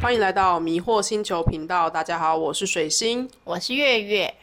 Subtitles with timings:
[0.00, 3.28] 欢迎来到迷惑星球频道，大家好，我是水星。
[3.44, 4.34] 我是月月，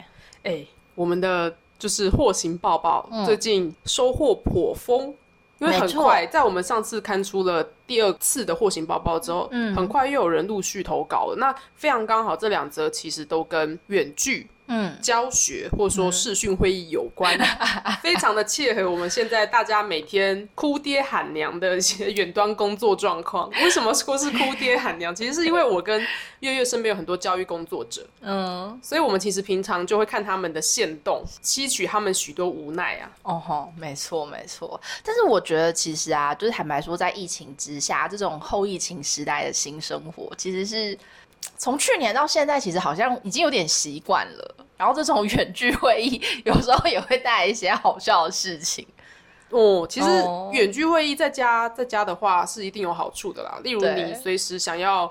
[0.42, 0.64] 哎、
[0.94, 5.14] 我们的就是货行报报，嗯最近收获颇丰，
[5.58, 11.36] 因为很快，在我们上次刊出了第二次的货行报报之后，嗯很快又有人陆续投稿了。
[11.38, 17.38] 那非常刚好，这两则其实都跟远距嗯，教学或者说视讯会议有关，
[18.02, 23.50] 非常的切合我们现在大家每天哭爹喊娘的一些远端工作状况。
[23.62, 25.14] 为什么说是哭爹喊娘？
[25.14, 26.00] 其实是因为我跟
[26.40, 33.10] 月月身边有很多教育工作者，嗯，所以我们其实平常就会看他们的现动，吸取他们许多无奈啊。
[33.22, 34.80] 哦吼，没错没错。
[35.02, 40.98] 但是我觉得其实啊，就是坦白说，在疫情之下，这种后疫情时代的新生活，其实是
[41.56, 44.54] 从去年到现在，其实好像已经有点习惯了。
[44.76, 48.86] 然后这种 远距会议，有时候也会带来一些好笑的事情。
[49.50, 53.60] 哦，其实哦远距会议在家在家的话是一定有好处的啦。
[53.62, 55.10] 例如你随时想要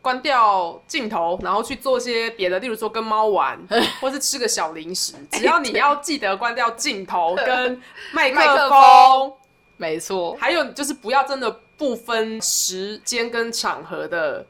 [0.00, 3.58] 关掉镜头，然后去做些别的，例如说跟猫玩，
[4.00, 9.32] 或是吃个小零食， 只要你要记得关掉镜头跟麦麦克风，
[9.76, 14.46] 没错，还有就是不要真的不分时间跟场合的。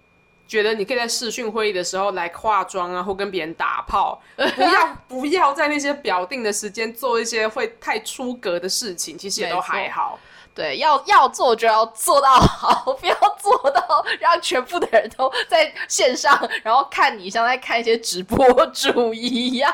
[0.51, 10.19] 觉得你可以在视讯会议的时候来化妆啊，或跟别人打炮，不要 不要在那些表定的时间做一些会太出格的事情，其实也都还好。
[10.53, 19.73] 对，要要做就要做到好， 不要做到让全部的人都在线上，然后看你像在看一些直播主一样。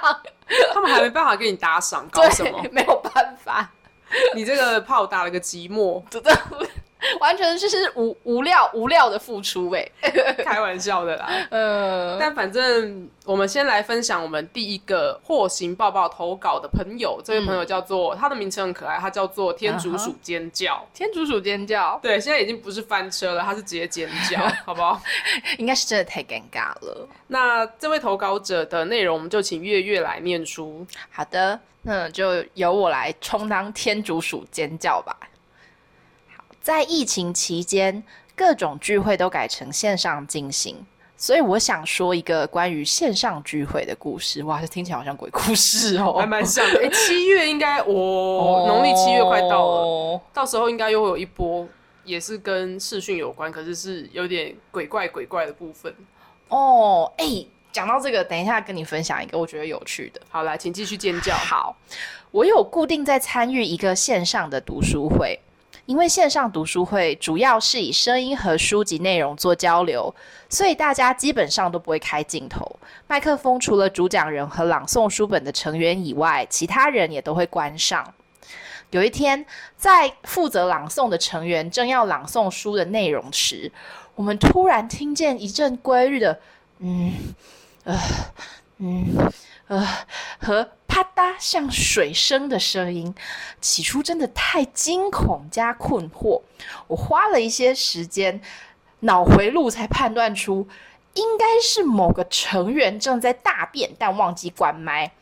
[0.74, 2.70] 他们还没办法给你打赏，搞什么对，？
[2.70, 3.72] 没有办法，
[4.34, 6.38] 你这个炮打了个寂寞，真的
[7.20, 9.88] 完全就是无无料无料的付出哎。
[10.44, 11.28] 开玩笑的啦。
[11.50, 20.86] 呃，但反正我们先来分享我们第一个获刑抱抱投稿的朋友，这位朋友叫做、他的名称很可爱，他叫做天竺鼠尖叫。
[20.94, 25.00] 天竺鼠尖叫对，现在已经不是翻车了，他是直接尖叫，好不好？
[25.58, 27.08] 应该是真的太尴尬了。
[27.28, 30.86] 那这位投稿者的内容，我们就请月月来念出。
[31.10, 35.16] 好的，那就由我来充当天竺鼠尖叫吧。
[36.66, 38.02] 好，在疫情期间，
[38.34, 40.84] 各种聚会都改成线上进行，
[41.16, 44.42] 所以我想说一个关于线上聚会的故事。
[44.42, 50.20] 哇，这听起来好像鬼故事哦， 还蛮像的，哎、七月应该哦，农历七月快到了，了。
[50.34, 51.66] 到时候应该又会有一波，
[52.04, 55.94] 也是跟视讯有关，可是是有点鬼怪鬼怪的部分。
[56.48, 60.20] 哦，哎、讲到这个，等一下跟你分享一个我觉得有趣的。
[60.28, 61.32] 好，来，请继续尖叫。
[61.34, 61.76] 好，
[62.32, 65.38] 我有固定在参与一个线上的读书会，
[65.86, 70.14] 因为线上读书会主要是以声音和书籍内容做交流，
[70.48, 78.12] 所以大家基本上都不会开镜头，麦克风除了主讲人和朗诵书本的成员以外，其他人也都会关上。
[78.90, 79.44] 有一天，
[79.76, 83.70] 在负责朗诵的成员正要朗诵书的内容时，
[84.14, 86.40] 我们突然听见一阵规律的
[86.78, 87.12] “嗯，
[87.84, 87.98] 呃，
[88.78, 89.30] 嗯，
[89.68, 89.86] 呃”
[90.38, 93.14] 和啪嗒像水声的声音。
[93.60, 96.40] 起初真的太惊恐加困惑，
[96.86, 98.40] 我花了一些时间
[99.00, 100.66] 脑回路才判断出，
[101.12, 105.12] 应该是某个成员正在大便，但忘记关麦。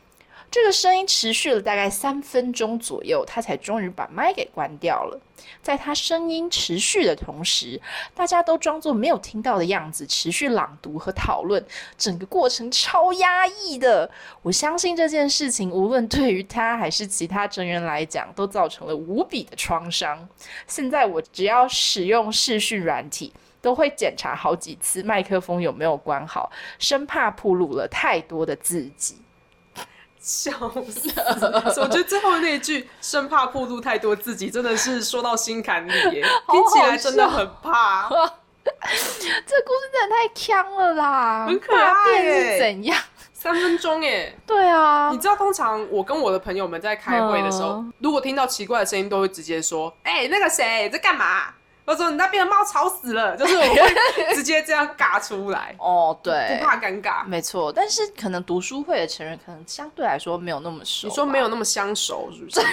[0.54, 5.20] 这个声音持续了大概三分钟左右，他才终于把麦给关掉了。
[5.60, 7.80] 在他声音持续的同时，
[8.14, 11.66] 大家都装作没有听到的样子，持续朗读和讨论。
[11.98, 14.08] 整个过程超压抑的。
[14.42, 20.28] 我相信这件事情，无论对于他还是其他成员来讲，都造成了无比的创伤。
[20.68, 23.32] 现在我只要使用视讯软体。
[23.60, 29.16] 都会检查好几次麦克风有没有关好，生怕暴露了太多的自己。
[30.24, 30.50] 笑
[30.90, 31.10] 死！
[31.82, 38.08] 我觉得最后那一句“生怕暴露太多自己”，真的是说到心坎里耶，好 听起来真的很怕。
[38.64, 41.44] 这故事真的太强了啦！
[41.46, 42.98] 很可爱是怎样？
[43.34, 44.34] 三分钟耶！
[44.46, 51.48] 对啊你，知道，通常我跟我的朋友们在开会的时候，嗯如果听到奇怪的声音，都会直接说：“哎、那个谁在干嘛？”
[51.86, 53.94] 我说：“你那边的猫吵死了。”就是我会
[54.34, 57.24] 直接这样嘎出来，哦，对不，怕尴尬。
[57.26, 57.70] 没错。
[57.70, 61.08] 但是可能读书会的成员可能相对来说没有那么熟。
[61.08, 62.60] 你说没有那么相熟，是不是？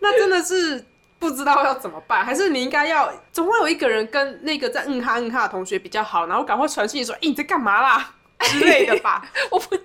[0.00, 0.84] 那真的是
[1.18, 9.28] 不知道要怎么办，还是你应该要，总会有一个人跟那个在嗯哈嗯哈的同学比较好，然后赶快传讯息说：“哎、你在干嘛啦？”之类的吧。
[9.50, 9.76] 我不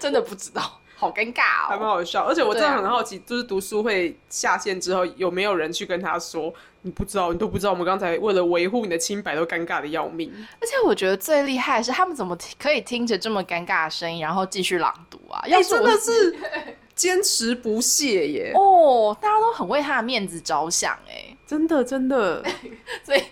[0.00, 0.80] 真的不知道。
[0.98, 1.92] 好尴尬哦还蛮哦。
[1.92, 2.24] 好笑。
[2.24, 6.52] 而且我真的很好奇，就是读书会下线之后，有没有人去跟他说，
[6.82, 10.32] 你不知道，你都不知道，我们刚才为了维护你的清白，都尴尬的要命。
[10.60, 15.40] 而且我觉得最厉害的是，他们怎么可以听着这么尴尬的声音，然后继续朗读啊？
[15.46, 16.36] 要真的是
[16.96, 22.44] 坚持不懈耶，哦，大家都很为他的面子着想哎，真的真的。
[23.04, 23.22] 所以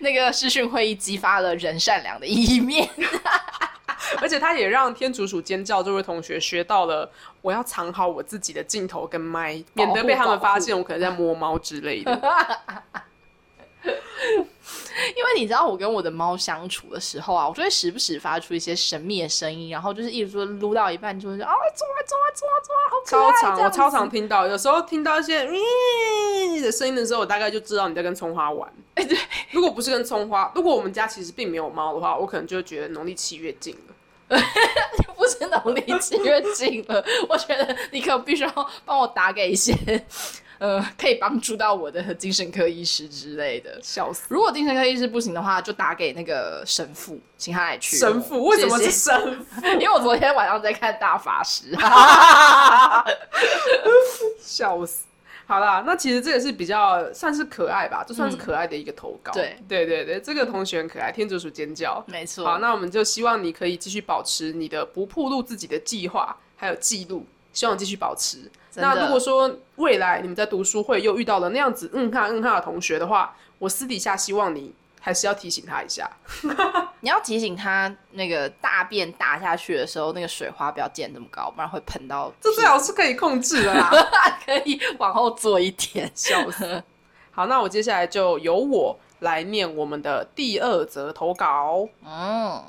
[0.00, 2.86] 那个视讯会议激发了人善良的一面。
[4.20, 7.10] 而且他也让天竺鼠尖叫这位同学学到了，
[7.42, 12.20] 我要藏好我自己的镜头跟麦，免得被他们发现我可能在摸猫之类的。
[15.16, 23.42] 因为你知道，我跟我的猫相处的时候啊，我就会时不时发出一些神秘的声音，然后就是一直说撸到一半就会说啊，走啊走啊走啊走啊，好可超爱！
[23.42, 28.72] 常，我超常听到，有时候听到一些嗯的声音的时候，我大概就知道你在跟葱花玩。
[28.94, 29.18] 哎对，
[29.50, 33.94] 如果不是跟葱花，如果我们家其实并没有猫的话，我可能就会觉得农历七月近了。
[35.16, 39.72] 不是农历七月近了，我觉得你可能必须要帮我打给一些
[40.64, 43.78] 呃 可以帮助到我的精神科医师之类的。
[43.82, 44.22] 笑死！
[44.28, 47.98] 如果精神科医师不行的话，就打给那个神父，请他来去。
[47.98, 49.14] 神父为什么是神
[49.44, 49.66] 父？
[49.78, 51.66] 因为我昨天晚上在看大法师，
[54.40, 55.04] 笑死！
[55.46, 59.30] 好啦，那其实这个是比较算是可爱吧，这算是可爱的一个投稿。
[59.32, 62.02] 对对对对，这个同学很可爱，天竺鼠尖叫。
[62.06, 62.42] 没错。
[62.46, 68.50] 好，那我们就希望你可以继续保持你的不暴露自己的计划，还有记录，希望继续保持。
[68.74, 76.10] 那如果说未来你们在读书会又遇到了那样子嗯哈嗯哈的同学的话，我私底下希望你还是要提醒他一下。
[77.00, 82.34] 你要提醒他，那个大便打下去的时候，那个水花不要溅这么高，不然会喷到屁。
[82.40, 83.90] 这最好是可以控制的啦。
[84.44, 86.10] 可以往后坐一点。
[86.14, 86.82] 笑死！
[87.30, 91.86] 好，那我接下来就由我来念我们的第二则投稿。
[92.04, 92.64] 嗯，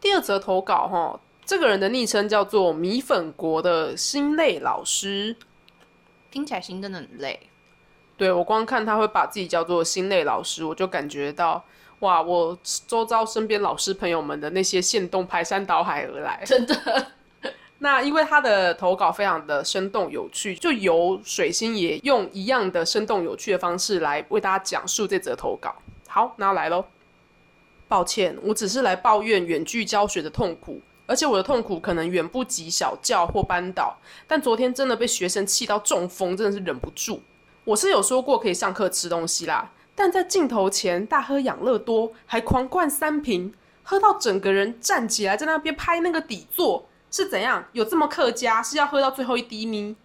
[0.00, 5.36] 第二则投稿哈，这个人的昵称叫做米粉国的心累老师。
[6.30, 7.38] 听起来心真的很累。
[8.16, 11.64] 对我光看他会把自己叫做心累老师，我就感觉到
[12.00, 12.58] 哇，我
[12.88, 16.42] 周遭身边老师朋友们的那些线动排山倒海而来。
[16.44, 17.06] 真的，
[17.78, 25.76] 那因为他的投稿非常的生动有趣，就由水星也用一样的生动有趣的方式来为大家讲述这则投稿。
[26.08, 26.84] 好，那来喽。
[27.86, 37.22] 抱歉，我只是来抱怨远距教学的痛苦，而且我的痛苦可能远不及小教或班导，但昨天真的被学生气到中风，真的是忍不住。
[37.64, 47.64] 我是有说过可以上课吃东西啦，但在镜头前大喝养乐多，还狂灌三瓶，喝到整个人站起来在那边拍那个底座，是怎样？
[47.72, 48.62] 有这么客家？
[48.62, 49.96] 是要喝到最后一滴咪？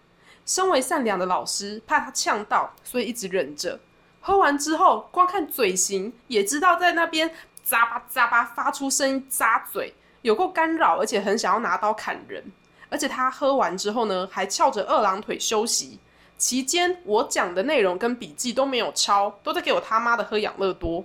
[0.44, 3.78] 身为善良的老师，怕他呛到，所以一直忍着。
[4.20, 7.28] 喝完之后，光看嘴型也知道在那边
[7.64, 12.42] 咂巴咂巴发出声音，咂嘴，有够干扰，而且很想要拿刀砍人。
[12.88, 15.98] 而且他喝完之后呢，还翘着二郎腿休息。
[16.36, 21.04] 期间我讲的内容跟笔记都没有抄，都在给我他妈的喝养乐多。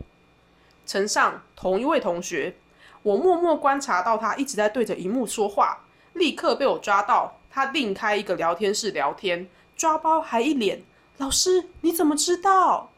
[0.85, 2.55] 呈上同一位同学，
[3.03, 10.83] 我默默观察到他一直在对着荧幕说话，立刻被我抓到他另开一个聊天室聊天，抓包还一脸
[11.17, 12.89] 老师你怎么知道？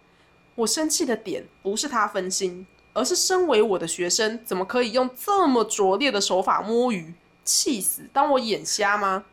[0.56, 7.14] 我生气的点不是他分心，而是身为我的学生，怎么可以用这么拙劣的手法摸鱼？
[7.44, 8.04] 气死！
[8.14, 9.26] 当我眼瞎吗？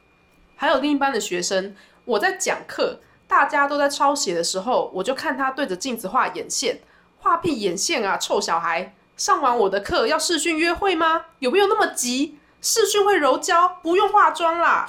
[0.54, 1.74] 还有另一班的学生，
[2.04, 6.80] 我在讲课，大家都在抄写的时候，我就看他对着镜子画眼线，
[7.18, 8.94] 画屁眼线啊，臭小孩！
[9.16, 11.26] 上完我的课要视讯约会吗？
[11.38, 12.38] 有没有那么急？
[12.62, 14.88] 视讯会柔焦，不用化妆啦。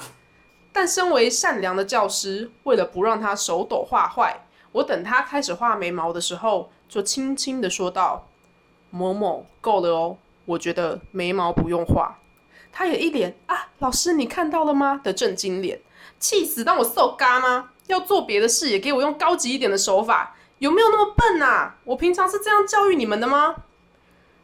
[0.72, 8.27] 但身为善良的教师，为了不让他手抖画坏，我等他开始画眉毛的时候，就轻轻的说道
[8.90, 12.18] ：“某某，够了哦，我觉得眉毛不用画。”
[12.70, 15.80] 他也一脸啊，老师你看到了吗的震惊脸，
[16.20, 16.62] 气死！
[16.62, 17.70] 当我受嘎吗？
[17.86, 21.76] 要做别的事也给我用高级一点的手法，有没有那么笨啊？
[21.84, 23.56] 我平常是这样教育你们的吗？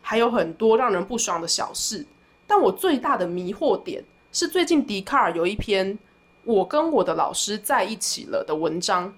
[0.00, 2.06] 还有很多让人不爽的小事，
[2.46, 5.98] 但我最大的迷惑点是最近迪卡尔有一篇
[6.44, 9.14] “我跟我的老师在一起了”的文章。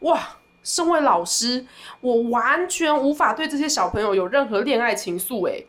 [0.00, 0.37] 哇，
[0.68, 1.64] 身为老师，
[2.02, 5.66] 我完全无法对这些小朋友有任何恋爱情愫诶。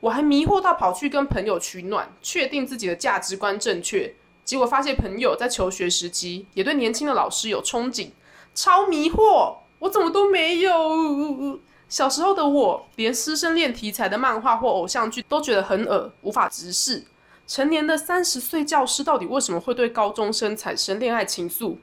[0.00, 4.14] 我还迷惑到跑去跟朋友取暖，确定自己的价值观正确，
[4.46, 8.08] 结果发现朋友在求学时期也对年轻的老师有憧憬，
[8.54, 9.56] 超迷惑！
[9.80, 11.60] 我怎么都没有？
[11.90, 17.04] 小时候的我，连师生恋题材的漫画或偶像剧都觉得很恶，无法直视。
[17.46, 21.76] 成年的三十岁教师到底为什么会对高中生产生恋爱情愫？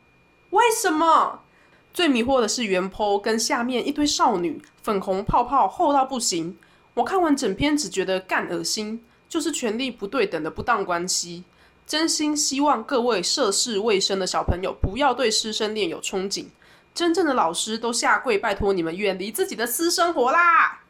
[0.49, 1.41] 为什么？
[1.95, 6.57] 最迷惑的是原 po 跟下面一堆少女，粉红泡泡厚到不行。
[6.93, 11.45] 我看完整篇只觉得干恶心，就是权力不对等的不当关系。
[11.87, 16.47] 真心希望各位涉世未深的小朋友不要对师生恋有憧憬，
[16.93, 20.81] 真正的老师都下跪拜托你们远离自己的私生活啦。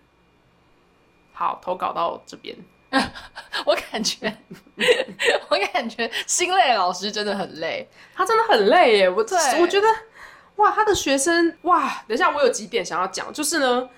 [1.33, 2.57] 好，投稿到这边。
[3.67, 4.35] 我感觉，
[5.49, 7.87] 我感觉心累老师真的很累。
[8.15, 9.87] 他真的很累耶，我对我觉得，
[10.57, 13.89] 哇，他的学生哇，等一下我有几点想要讲，就是呢，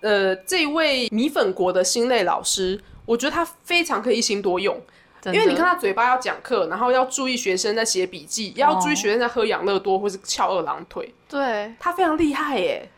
[0.00, 4.80] 呃，这位米粉国的心累老师，我觉得他非常可以一心多用，
[5.24, 12.88] 因为你看他嘴巴要讲课，然后要注意学生在写笔记，要注意学生在喝养乐多或是翘二郎腿，对，他非常厉害耶。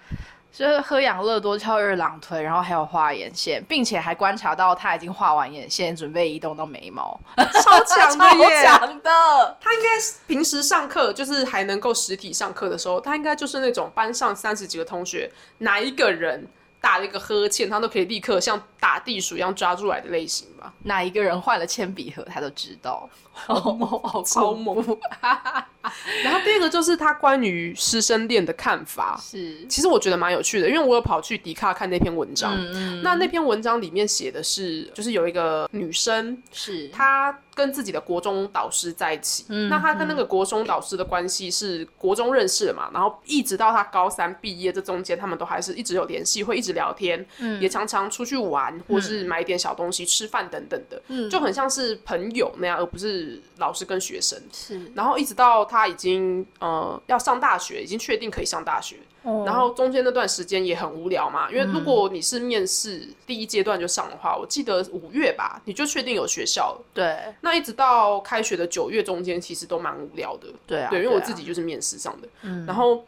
[0.50, 8.64] 就是喝养乐多、翘二郎腿，然后还有画眼线，并且还观察到他已经画完眼线，准备移动到眉毛，超强的耶！
[8.66, 9.56] 超强的。
[9.60, 16.44] 他应该是平时上课就是还能够实体上课的时候，他应该就是那种班上三十几个同学，哪一个人
[16.80, 20.72] 打了一个呵欠，他都可以立刻像打地鼠一样抓住来的类型吧？
[20.84, 23.08] 哪一个人换了铅笔盒，他都知道。
[23.32, 24.84] 好超猛！
[26.24, 29.66] 然后第二个就是他关于师生恋的看法，是。
[29.66, 32.54] 其实我觉得蛮有趣的，因为我有跑去迪卡看那篇文章。
[32.58, 36.88] 嗯那那篇文章里面写的是，就是有一个女生，是。
[36.88, 39.44] 她跟自己的国中导师在一起。
[39.48, 47.60] 嗯那她跟那个国中导师的关系是国中认识的嘛，然后一直到她高三毕业这中间，他们都还是一直有联系，会一直聊天，嗯。
[47.60, 54.38] 也常常出去玩，或是买点小东西、吃饭等等的，就很像是朋友那样，而不是老师跟学生。
[54.52, 59.44] 是，然后一直到他已经呃要上大学，已经确定可以上大学，哦。
[59.46, 66.84] 然后中间那段时间也很无聊嘛，因为如果你是面试第一阶段就上的话，我记得五月吧，你就确定有学校了。
[66.92, 67.16] 对。
[67.42, 70.48] 那一直到开学的九月中间，其实都蛮无聊的。
[70.66, 71.24] 对啊，对，因为我啊。
[71.24, 72.28] 自己就是面试上的，
[72.66, 73.04] 然后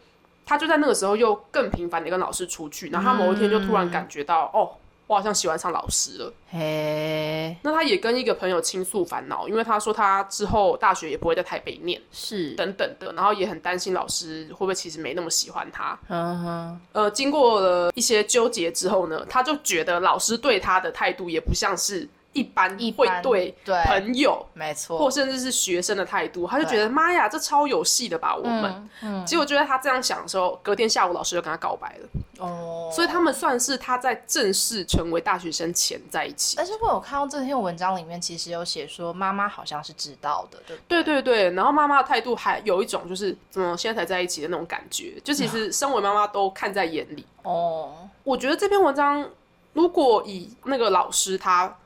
[0.46, 4.70] 他就在那个时候又更频繁的跟老师出去，然后他某一天就突然感觉到，哦，
[5.11, 6.33] 我好像喜欢上老师了。
[6.49, 12.00] 嘿那他也跟一个朋友倾诉烦恼，因为他说他之后大学也不会在台北念。
[12.12, 15.99] 是，等等的，然后也很担心老师会不会其实没那么喜欢他。
[16.07, 28.88] 嗯哼，呃，经过了一些纠结之后呢，他就觉得老师对他的态度也不像是一般会对对朋友没错，或甚至是学生的态度，他就觉得妈呀，这超有戏的吧，我们。
[29.02, 32.08] 嗯结果就在他这样想的时候，隔天下午老师就跟他告白了，
[32.38, 36.58] 哦，所以他们算是他在正式成为大学生前在一起。
[36.58, 40.58] 而且我有看到这篇文章里面，其实有写说妈妈好像是知道的，
[40.88, 41.22] 对对？
[41.22, 47.25] 对，然后妈妈的态度还有一种就是怎么现在才在一起的那种感觉，就其实身为妈妈都看在眼里。
[47.42, 49.28] 哦，我觉得这篇文章，
[49.72, 51.76] 如果以那个老师他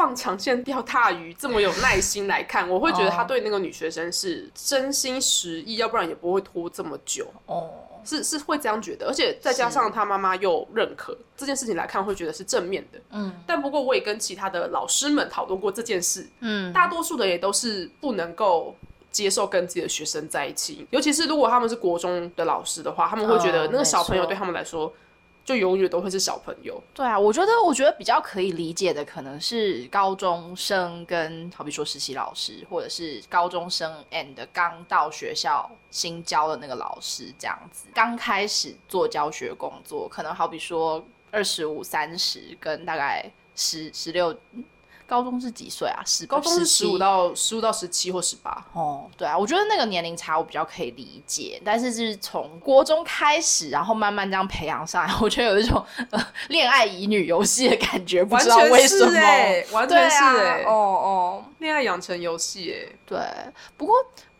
[0.00, 7.26] 放长线钓大鱼这么有耐心来看，我会觉得他对那个女学生是真心实意，要不然也不会拖这么久。
[7.44, 7.68] 哦，
[8.02, 12.98] 是是会这样觉得，而且再加上他妈妈又认可这件事情来看，会觉得是正面的。
[13.10, 18.74] 嗯，但不过我也跟其他的老师们讨论过这件事，嗯，大多数的也都是不能够。
[19.12, 24.94] 接受跟自己的学生在一起，尤其是如果他们是国中的老师的话，他们会觉得嗯那个小朋友对他们来说，
[25.50, 26.80] 就永远都会是小朋友。
[26.94, 44.32] 对啊，我觉得我觉得比较可以理解的，可能是高中生跟好比说实习老师，或者是高中生 and 刚到学校新教的那个老师这样子，刚开始做教学工作，可能好比说二十五、三十跟大概十十六，
[45.10, 46.00] 高中是几岁啊？
[46.06, 59.18] 十高中是十五到十五到十七或十八，哦，对啊，我觉得那个年龄差我比较可以理解，但是是从国中开始，然后慢慢这样培养上来， 我觉得有一种呃恋爱乙女游戏的感觉，不知道为什么。
[59.18, 63.18] 哎、完全是啊，哎、哦哦，恋爱养成游戏哎，对。
[63.76, 63.96] 不过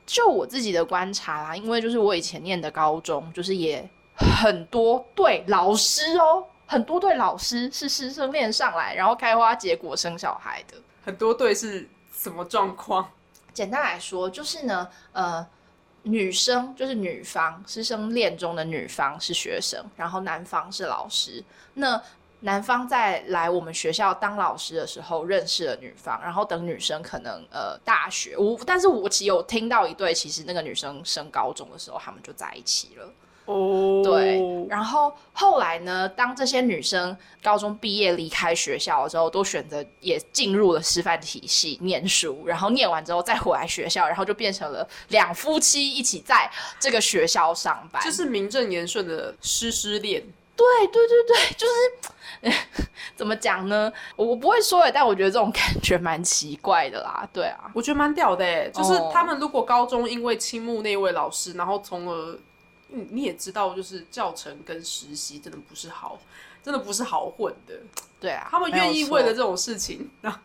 [0.06, 3.84] 就我自己的观察啦，因为就是我以前念的高中，就是也
[4.16, 10.76] 很多对老师哦，很多对老师是师生恋上来，然后开花结果生小孩的。
[11.04, 13.10] 很多对是什么状况？
[13.52, 15.44] 简单来说，就是呢，呃，
[16.04, 21.42] 女生就是女方师生恋中的女方是学生，然后男方是老师。
[21.74, 22.00] 那
[22.42, 33.12] 男方在来我们学校当老师的时候认识了女方，然后等女生可能呃大学，我但是我其实有听到一对，其实那个女生升高中的时候，他们就在一起了。
[33.50, 48.00] 哦，对，然后后来呢，当这些女生高中毕业离开学校之后，都选择也进入了师范体系念书，然后念完之后再回来学校，然后就变成了两夫妻一起在这个学校上班。
[48.04, 50.22] 就是名正言顺的师师恋。
[50.56, 52.58] 对对对对，就是
[53.16, 53.90] 怎么讲呢？
[54.14, 57.26] 我我不会说诶，但我觉得这种感觉蛮奇怪的啦。
[57.32, 62.38] 对啊，我觉得蛮屌的哎，就是哦他们如果高中因为倾慕那位老师，然后从而，
[62.92, 66.18] 嗯，你也知道，就是教程跟实习真的不是好，
[66.62, 67.74] 真的不是好混的。
[68.20, 70.38] 对啊，他们愿意为了这种事情，然后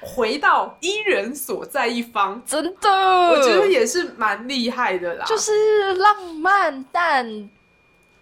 [0.00, 5.24] 回到伊人所在一方， 真的，我觉得也是蛮厉害的啦。
[5.26, 7.50] 就是浪漫，但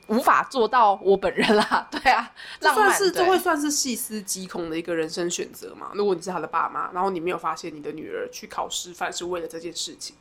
[0.07, 1.87] 无法做到我本人啦。
[1.93, 5.91] 对啊，这算是这会算是细思极恐的一个人生选择嘛？
[5.93, 10.17] 如果你是他的爸妈，然后你没有发现你的女儿去考师范是为了这件事情，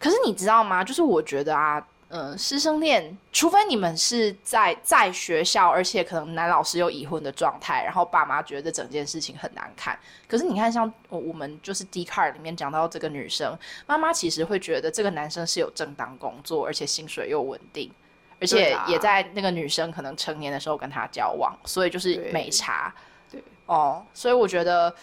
[0.00, 0.82] 可是你知道吗？
[0.82, 1.86] 就是我觉得啊。
[2.14, 9.98] 嗯，师生恋，除非你们是在在学校，而且可能男老师有已婚的状态，然后爸妈觉得整件事情很难看。
[10.28, 17.90] 可是你看，像我我们就是 D card 里面讲到这个女生，妈妈其实会觉得这个男生是有正当工作，而且薪水又稳定，
[18.38, 22.94] 而且也在那个女生可能成年的时候跟他交往，所以就是没差。
[23.30, 24.94] 对哦，所以我觉得。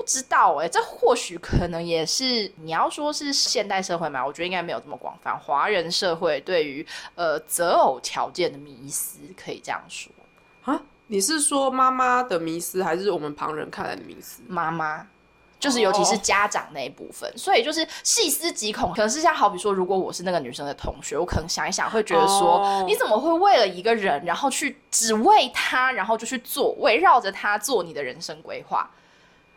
[0.00, 4.24] 不知道哎，这或许可能也是你要说是现代社会嘛？
[4.24, 5.38] 我觉得应该没有这么广泛。
[5.38, 6.84] 华人社会对于
[7.16, 10.10] 呃择偶条件的迷思，可以这样说
[10.64, 10.80] 啊？
[11.08, 14.40] 你是说妈妈的迷思，还是我们旁人看来的迷思？
[14.48, 15.06] 妈妈，
[15.58, 18.90] 就是尤其是家长那一部分，所以就是细思极恐。
[18.94, 28.88] 可能是像好比说，如果我是那个女生的同学，我可能想一想，会觉得说，你怎么会为了一个人，然后去只为他，然后就去做围绕着他做你的人生规划？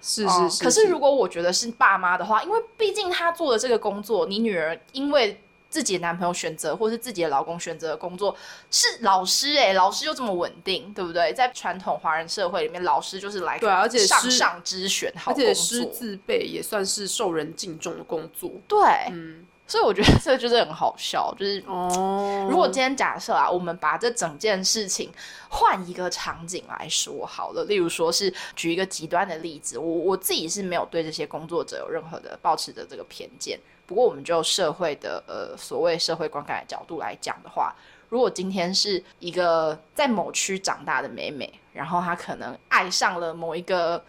[0.03, 8.35] 是是是，可是如果我觉得是爸妈的话，因为毕竟他做的这个工作，你女儿因为自己的男朋友选择，或是自己的老公选择的工作
[8.69, 11.33] 是老师，哎，老师又这么稳定，对不对？
[11.33, 18.79] 在传统华人社会里面，老师就是来对，而且上上之选，而且师自备也算是受人敬重的工作，对，
[19.09, 19.45] 嗯。
[19.65, 25.11] 所以我觉得这就是很好笑，就是哦，如果今天假设啊，我们把这整件事情
[25.49, 33.57] 换一个场景来说好了，例如说是举一个极端的例子，我我自己是没有对这些工作者有任何的抱持的这个偏见。
[33.87, 37.73] 不过我们就社会的呃所谓社会观感的角度来讲的话，
[38.09, 44.03] 如果今天是一个在某区长大的美美，然后她可能爱上了某一个。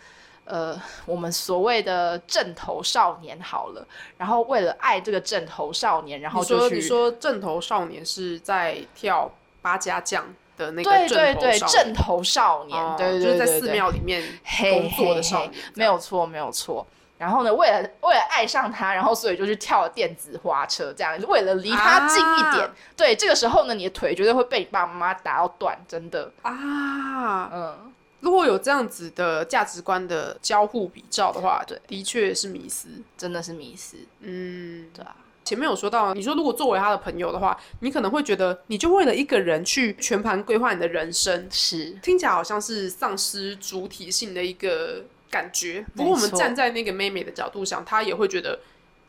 [0.44, 3.86] 呃，我们所谓的正头少年好了，
[4.18, 9.30] 然后为了爱这个正头少年，然后就去你说正头少年是在跳
[9.62, 10.22] 八家将
[10.58, 14.22] 的那个对对对正头少年，对对就是在寺庙里面
[14.60, 16.86] 工作的少年，没有错没有错。
[17.16, 22.70] 然后呢，为了为了爱上他，然后所以就去跳电子花车，这样为了离他近一点。
[22.96, 26.30] 对，这个时候呢，你的腿绝对会被你爸爸妈妈打到断，真的。
[26.42, 27.92] 啊，嗯。
[28.24, 33.98] 如果有这样子的价值观的交互比照的话，对，的确是迷失，真的是迷失。
[34.20, 35.14] 嗯，对啊。
[35.44, 45.84] 前面有说到，你说如果作为他的朋友的话，你可能会觉得，你就为了一个人去全盘规划你的人生，是听起来好像是丧失主体性的一个感觉。
[45.94, 48.58] 不过我们站在那个妹妹的角度想，她也会觉得。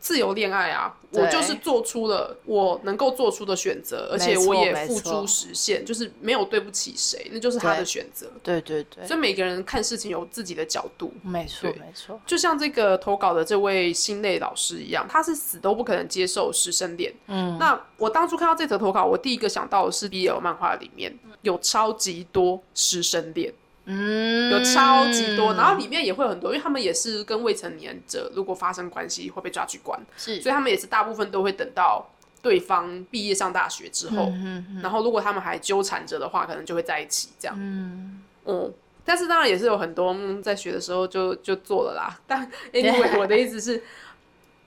[0.06, 8.32] 自由恋爱啊，我就是做出了我能够做出的选择，而且我也付诸实现，就是没有对不起谁，那就是他的选择。
[8.44, 11.12] 对对对，所以每个人看事情有自己的角度。
[11.24, 17.12] 没错没错，就像这个投稿的这位心累老师一样，他是死都不可能接受师生恋。
[17.26, 23.52] 嗯，那我当初看到这则投稿，我第一个想到的是 BL 漫画里面有超级多师生恋。
[23.88, 32.04] 嗯，有超级多，然后里面也会有很多，因为他们也是跟未成年者如果发生关系会被抓去关，是，所以他们也是大部分都会等到
[32.42, 37.56] 对方毕业上大学之后，嗯然后如果他们还纠缠着的话，可能就会在一起这样。
[37.60, 42.20] 嗯，嗯，但是当然也是有很多在学的时候就就做了啦。
[42.26, 43.84] 但 anyway，我的意思是，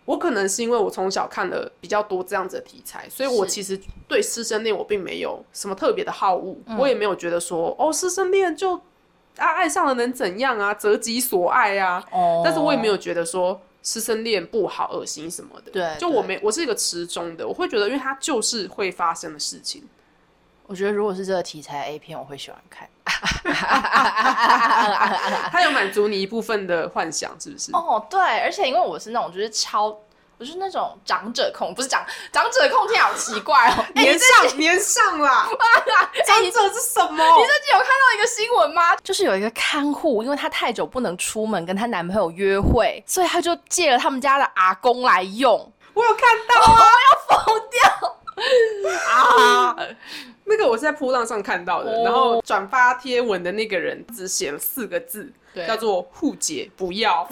[0.05, 8.81] 我可能是因为我从小看了比较多这样子的题材，所以我其实对师生恋我并没有什么特别的好恶，我也没有觉得说哦师生恋就。
[9.39, 10.75] 啊，爱上了能怎样啊？
[10.75, 12.05] 择己所爱啊！
[12.11, 15.71] 哦，但是我也没有觉得说师生恋不好、恶心什么的。
[15.71, 19.89] 对，就我没，我是一个持中的，我会觉得，因为它就是会发生的事情。
[20.67, 22.89] 我觉得如果是这个题材 A 片，我会喜欢看。
[25.51, 27.73] 它有满足你一部分的幻想，是不是？
[27.73, 29.99] 哦，对，而且因为我是那种就是超。
[30.39, 33.85] 我是那种长者控，不是长长者控，听好奇怪哦。
[33.95, 35.49] 年上年上啦，
[36.25, 37.17] 长者是什么？
[37.17, 38.95] 你最近有看到一个新闻吗？
[39.03, 45.73] 就是有一个看护，因为她太久不能出门跟她男朋友约会，所以她就借了他们家的阿公来用。
[45.93, 48.15] 我有看到， 我要疯掉
[49.11, 49.77] 啊！
[50.45, 55.31] 那个我是在扑浪上看到的，然后转发贴文的那个人只写了四个字，
[55.67, 57.27] 叫做“护姐不要”。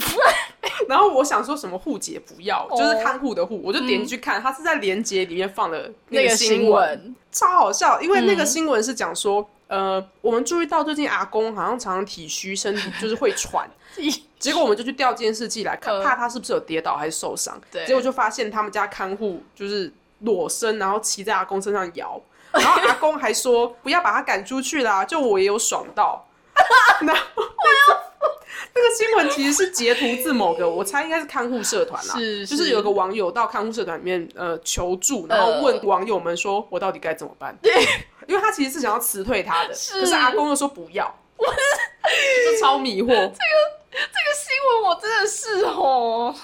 [0.89, 13.69] 然后我想说什么护姐不要，就是看护的护，我就点进去看，他是在连接里面放了那个新闻，超好笑，因为那个新闻是讲说，呃，我们注意到最近阿公好像常常体虚，身体就是会喘，
[14.39, 22.21] 结果我们就去调监视器来看，怕他是不是有跌倒还是受伤，结果就发现他们家看护就是裸身，然后骑在阿公身上摇。
[22.53, 26.27] 然后阿公还说 不要把他赶出去啦，就我也有爽到。
[27.01, 27.23] 然后
[28.75, 37.57] 那个新闻其实是截图自某个，我猜应该是看护社团啦，是就是有个网友到看护社团里面呃求助，然后问网友们说我到底该怎么办？
[37.62, 37.73] 对，
[38.27, 43.31] 因为他其实是想要辞退他的，是可是阿公又说不要，就超迷惑，这个
[43.90, 46.35] 这个新闻我真的是哦，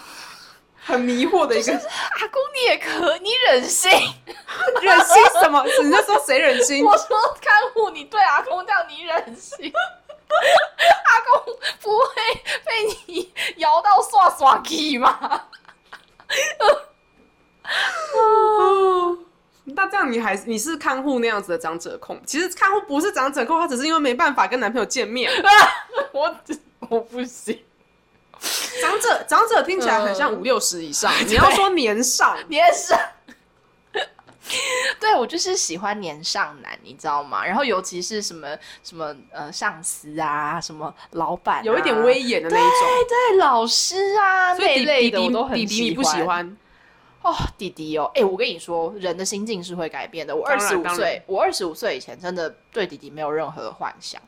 [0.85, 3.91] 很迷惑的一个阿公你也可，你忍心？
[4.83, 5.65] 忍心什么？
[5.83, 6.85] 你在说谁忍心？
[6.85, 9.73] 我说看护你对阿公这样，你忍心？
[11.05, 12.07] 阿公不会
[12.65, 15.43] 被你摇到刷刷机吗？
[18.17, 19.19] 哦，
[19.65, 22.21] 那这样你还你是看护那样子的长者控？
[22.27, 25.31] 其实看护不是长者控，他只是因为没办法跟男朋友见面。
[26.13, 26.35] 我
[26.89, 27.65] 我不行，
[28.81, 32.99] 长者长者听起来很像五六十以上，嗯你要说年上，年上。
[35.01, 37.45] 对，我就是喜欢年上男，你知道吗？
[37.45, 42.81] 然后尤其是什么什么呃上司啊，什么老板、啊，有一点威严的那一种。
[42.81, 46.57] 对对，老师啊那一类的我都很弟弟你不喜欢，
[47.23, 50.35] 哦，弟弟哦，哎、我跟你说，人的心境是会改变的。
[50.35, 54.21] 我二十五岁，我二十五岁以前真的对弟弟没有任何的幻想。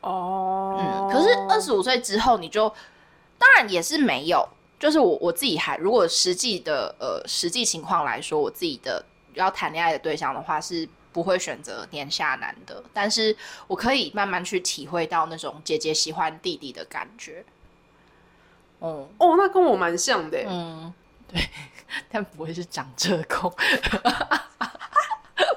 [0.00, 2.68] 哦嗯，可是二十五岁之后，你就
[3.38, 4.48] 当然也是没有。
[4.76, 9.02] 就是我我自己还，如果实际的呃实际情况来说，我自己的
[9.34, 17.44] 要谈恋爱的对象的话是不会选择年下男的，但是我可以慢慢去体会到那种姐姐喜欢弟弟的感觉。
[18.80, 20.46] 嗯哦，那跟我蛮像的耶。
[20.48, 20.92] 嗯，
[21.28, 21.40] 对，
[22.10, 23.54] 但不会是长这控，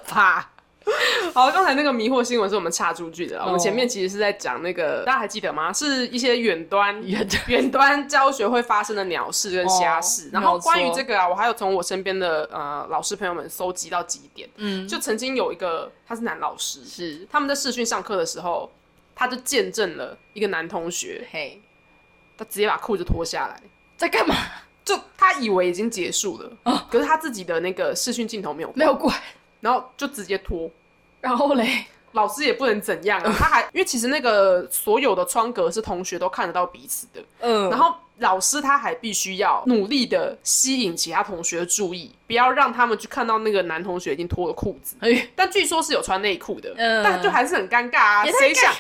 [0.08, 0.48] 怕。
[1.34, 5.72] 好，刚才那个迷惑新闻是我们插出去的，我们哦前面其实是在讲那个，大家还记得吗？
[5.74, 10.28] 是一些远端远端远端教学会发生的鸟事跟虾事。
[10.28, 18.72] 哦然后关于这个啊，我还有从我身边的呃老师朋友们搜集到几点，嗯，就曾经有一个他是男老师，是他们在视讯上课的时候，
[19.16, 21.62] 他就见证了一个男同学，嘿，
[22.38, 23.62] 他直接把裤子脱下来。
[23.98, 24.36] 在干嘛？
[24.86, 29.14] 就他以为已经结束了，可是他自己的那个视讯镜头没有没有关。
[29.60, 30.70] 然后就直接脱，
[31.22, 37.70] 然后嘞， 老师也不能怎样啊，他还因为其实那个所有的窗格是同学都看得到彼此的，嗯。
[37.70, 47.04] 然后老师他还必须要努力的吸引其他同学的注意，不要让他们去看到那个男同学已经脱了裤子，哎，但据说是有穿内裤的，嗯。
[47.04, 48.74] 但就还是很尴尬啊，谁想？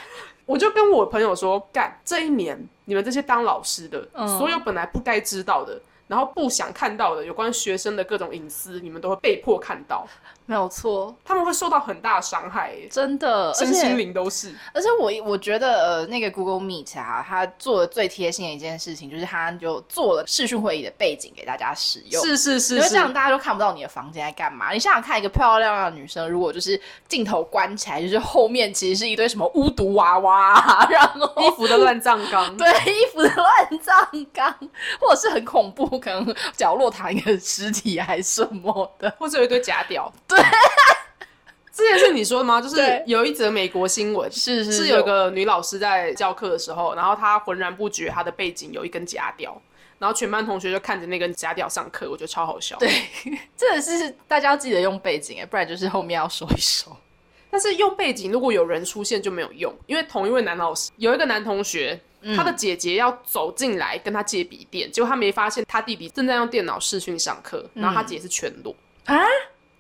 [0.45, 4.27] 我就跟我朋友说，干这一年你们这些当老师的，嗯。
[4.37, 5.79] 所有本来不该知道的。
[6.07, 10.07] 然后不想看到的有关学生的各种隐私，你们都会被迫看到，
[10.45, 14.53] 没有错，他们会受到很大的伤害耶，真的，身心灵都是。
[14.73, 22.23] 而且我我觉得呃，那个 Google Meet 啊，它做的最贴心的一件事情，就是它就做了视讯会议的背景给大家使用。
[22.23, 24.71] 是是是是因为这，样大家都看不到你的房间在干嘛。
[24.71, 32.47] 你想想看，一个漂漂亮亮的女生，如果就是镜头关起来，就是后面其实是一堆什么巫毒娃娃啊，然后衣服的乱葬岗。
[32.55, 34.55] 对衣服的乱葬岗，
[35.01, 39.09] 或者是很恐怖，可能角落躺一个尸体还是什么的。
[39.19, 40.11] 或者有一堆假屌。
[40.27, 40.37] 对，
[41.71, 42.61] 之前是你说的吗？
[42.61, 49.61] 就是有一则美国新闻，是是是有一个女老师在教课的时候，然后她浑然不觉她的背景有一根假屌，
[49.99, 52.77] 然后全班同学就看着那根假屌上课，我觉得超好笑。
[52.77, 52.89] 对，
[53.55, 56.95] 真的是大家要记得用背景哎，不然就是后面要收一收。
[57.49, 61.99] 但是用背景如果有人出现就没有用，因为同一位男老师有一个男同学。
[62.35, 68.75] 他的姐姐要走进来跟他借笔电，结果他没发现他弟弟正在用电脑视讯上课，然后他姐是全裸
[69.05, 69.15] 啊！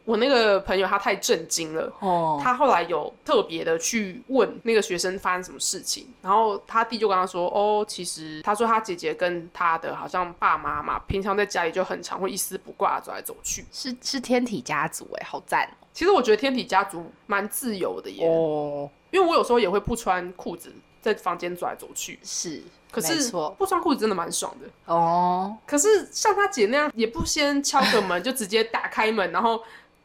[0.05, 13.65] 我那个朋友他太震惊了，哦，他后来有特别的去问那个学生发生什么事情，然后他弟就跟他说：“哦，其实他说他姐姐跟他的好像爸妈嘛，平常在家里就很常会一丝不挂走来走去。
[13.69, 18.89] 是是天体家族哎，好赞其实我觉得天体家族蛮自由的耶，哦！
[19.11, 24.93] 因为我有时候也会不穿裤子在房间走来走去，是，可是不穿裤子真的蛮爽的。
[24.93, 29.63] 哦，可是像他姐那样，也不先敲个门就直接打开门，然后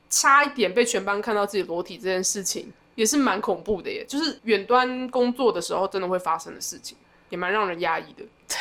[0.09, 4.05] 差一点被全班看到自己裸体这件事情，也是蛮恐怖的耶。
[4.07, 6.97] 就是远端工作的时候真的会发生的事情，
[7.31, 8.25] 也蛮让人压抑的。
[8.49, 8.57] 对。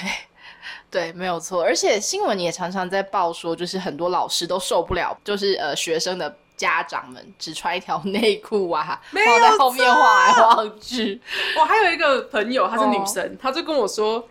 [0.91, 11.19] 对，没有错，而且新闻也常常在报说，就是很多老师都受不了，就是呃学生的家长们只穿一条内裤啊，没然后在有后面晃来晃去。
[11.57, 14.23] 我还有一个朋友，她是女哦生，她就跟我说，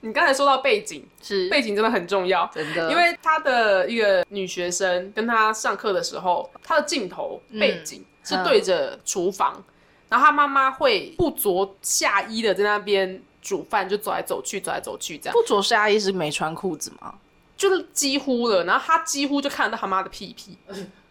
[0.00, 2.44] 你刚才说到背景，是背景真的很重要。
[2.52, 9.62] 真的，因为她的一个女学生跟她上课的时候，她的镜头背景是对着厨房，
[10.08, 17.14] 然后她妈妈会不着下衣的在那边煮饭，就走来走去，走来走去这样，不着下衣是没穿裤子吗？
[17.56, 18.64] 就是几乎了。
[18.64, 20.56] 然后她几乎就看得到她妈的屁屁，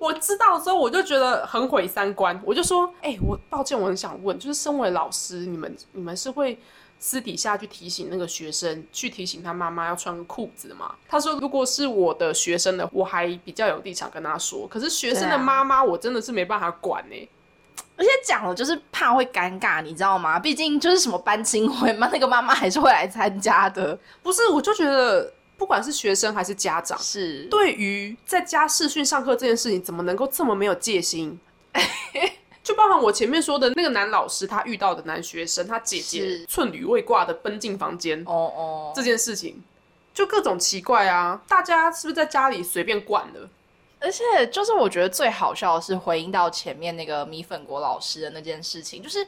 [0.00, 2.40] 我知道之后，我就觉得很毁三观。
[2.44, 6.58] 我就说，哎、我抱歉，我很想问，就是身为老师，你们你们是会
[7.00, 10.94] 私底下去提醒那个学生，去提醒他妈妈要穿个裤子吗？
[11.08, 14.68] 他说，如果是我的学生的，我还比较有立场跟他说。
[14.68, 17.28] 可是学生的妈妈，我真的是没办法管呢、
[17.96, 20.38] 而且讲了就是怕会尴尬，你知道吗？
[20.38, 23.98] 毕竟就是什么班亲会嘛，那个妈妈还是会来参加的。
[24.22, 31.38] 不是，我就觉得，不管是学生还是家长，是，对于在家视讯上课这件事情，怎么能够这么没有戒心？
[32.62, 39.62] 就包含我前面说的那个男老师，他遇到的男学生，他姐姐寸缕未挂的奔进房间哦哦，这件事情，
[40.14, 41.42] 就各种奇怪啊！
[41.48, 43.48] 大家是不是在家里随便惯了？
[44.00, 49.26] 而且就是我觉得最好笑的是回应到前面那个米粉国老师的那件事情，就是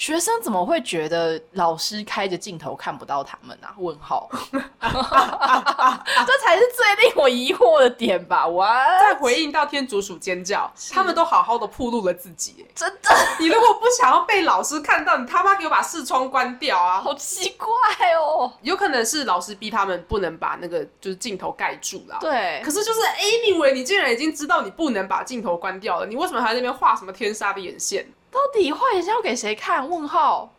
[0.00, 3.74] 学生怎么会觉得老师开着镜头看不到他们啊？
[3.76, 8.46] 问号， 这才是最令我疑惑的点吧？
[8.46, 8.66] 我
[8.98, 12.66] 在回应到天竺鼠尖叫，他们都好好的暴露了自己。
[12.74, 17.02] 真的你如果不想要被老师看到，你他妈给我把视窗关掉啊！
[17.02, 17.68] 好奇怪
[18.14, 18.50] 哦。
[18.62, 22.16] 有可能是老师逼他们不能把那个就是镜头盖住了。
[22.22, 28.06] 对可，是就是 anyway，你竟然已经知道你不能把镜头关掉了，你为什么还在那边画什么天杀的眼线？
[28.30, 29.88] 到底画眼线要给谁看？
[29.88, 30.54] 问号。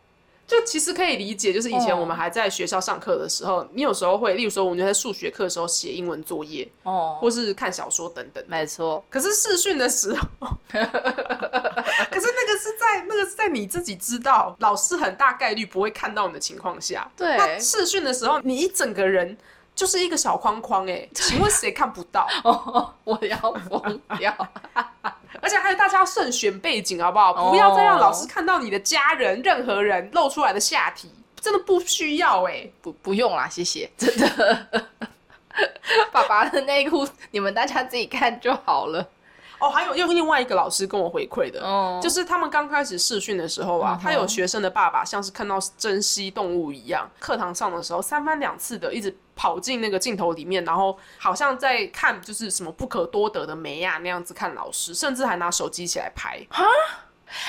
[0.48, 8.44] 就其实可以理解，就是以前哦我们还在学校上课的时候，你有时候会，例如说我们就在数学课的时候写英文作业，哦，或是看小说等等。
[8.50, 19.38] 没错，可是试训的时候，可是那个是在那个是在你自己知道老师很大概率不会看到你的情况下，对那试训的时候，你一整个人
[19.74, 22.28] 就是一个小框框、哎，请问谁看不到？
[22.44, 23.38] 哦，我要
[23.70, 24.36] 疯掉。
[25.42, 27.32] 而且还有大家要慎选背景，好不好？
[27.34, 34.68] 哦不要再让老师看到你的家人、任何人露出来的下体，真的不需要哎、不不用啦，谢谢， 真的。
[36.14, 39.06] 爸爸的内裤，你们大家自己看就好了。
[39.62, 56.66] 哦，还有又另外一个老师跟我回馈的，哦就是他们刚开始试训的时候啊，嗯他有学生的爸爸像是看到珍稀动物一样，课堂上的时候三番两次的一直跑进那个镜头里面，然后好像在看就是什么不可多得的梅亚那样子看老师，甚至还拿手机起来拍，哈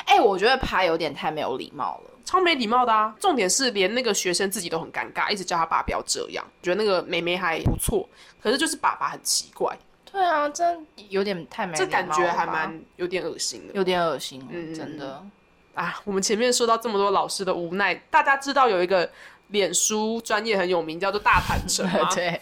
[0.04, 2.10] 哎、我觉得拍有点太没有礼貌了。
[2.24, 3.12] 超没礼貌的啊！
[3.18, 6.44] 重点是连那个学生自己都很尴尬，一直叫他爸不要这样。
[6.62, 8.08] 觉得那个妹妹还不错，
[8.40, 9.76] 可是就是爸爸很奇怪，
[10.12, 13.72] 对啊，真有点太没这感觉还蛮有点恶心的。
[13.74, 15.24] 有点恶心，嗯真的。
[15.74, 19.10] 啊，我们前面说到这么多老师的无奈，大家知道有一个
[19.48, 22.08] 脸书专业很有名，叫做大坦诚吗？
[22.14, 22.38] 对，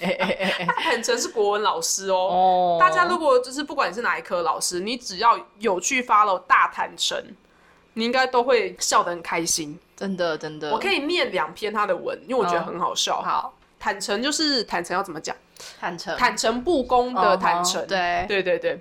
[0.66, 2.16] 大坦诚是国文老师哦。
[2.16, 7.16] 哦大家如果就是不管你是哪一科老师，你只要有去 follow 大坦诚，
[7.94, 9.78] 你应该都会笑得很开心。
[9.94, 13.22] 真的真的，我可以念两篇他的文，因为我觉得很好笑。
[13.22, 15.34] 好坦诚就是坦诚要怎么讲？
[15.80, 17.84] 坦诚坦诚不公的坦诚。
[17.86, 18.78] 对对对对，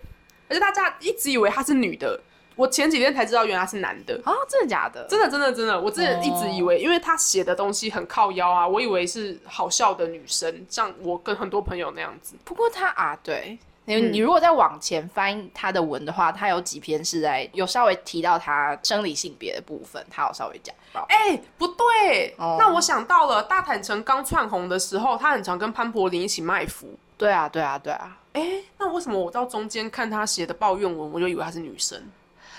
[0.50, 2.20] 而且大家一直以为她是女的，
[2.56, 4.20] 我前几天才知道原来是男的。
[4.26, 5.08] 啊，真的假的？
[5.10, 12.36] 真的真的真的，我之前一直以为，因为他写的东西很靠腰啊，我以为是好笑的女生，像我跟很多朋友那样子。
[12.44, 21.06] 不过他啊，对你、嗯你如果再往前翻他的文的话，他有几篇是在有稍微提到他生理性别的部分，他有稍微讲到。
[21.10, 26.88] 哎、不对，哦那我想到了，大坦诚刚窜红的时候，他很常跟潘柏林一起卖腐。
[27.18, 32.02] 对啊，对啊，对啊，哎、那为什么我到中间看他写的抱怨文，我就以为他是女生？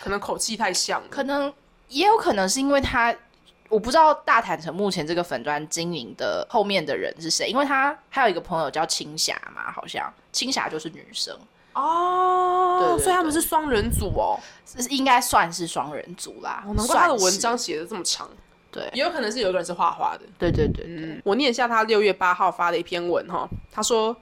[0.03, 1.07] 可能口气太像了。
[1.11, 1.53] 可能
[1.89, 3.15] 也有可能是因为他，
[3.71, 11.35] 我不知道大坦诚目前这个粉砖经营的后面的人是谁，因为他还有一个朋友叫青霞嘛，好像青霞就是女生，
[11.73, 14.39] 哦，对对所以他们是双人组哦。
[14.67, 16.63] 是应该算是双人组啦。
[16.67, 18.29] 哦难怪他的文章写的这么长。
[18.73, 20.21] 对也有可能是有一个人是画画的。
[20.39, 24.17] 对对对对，嗯，我念一下他六月八号发的一篇文哈，他说：“